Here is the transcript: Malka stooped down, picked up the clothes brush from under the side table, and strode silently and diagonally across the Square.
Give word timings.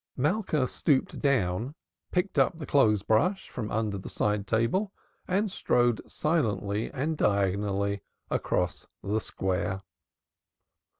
Malka 0.17 0.67
stooped 0.67 1.19
down, 1.19 1.75
picked 2.11 2.39
up 2.39 2.57
the 2.57 2.65
clothes 2.65 3.03
brush 3.03 3.51
from 3.51 3.69
under 3.71 3.99
the 3.99 4.09
side 4.09 4.47
table, 4.47 4.91
and 5.27 5.51
strode 5.51 6.01
silently 6.09 6.91
and 6.91 7.15
diagonally 7.15 8.01
across 8.31 8.87
the 9.03 9.19
Square. 9.19 9.83